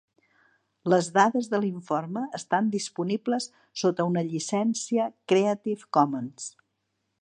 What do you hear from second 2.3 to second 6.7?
estan disponibles sota una llicència Creative Commons.